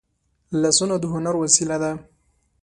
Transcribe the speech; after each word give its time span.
لاسونه 0.61 0.95
د 0.99 1.03
هنر 1.13 1.35
وسیله 1.43 1.77
ده 1.83 1.91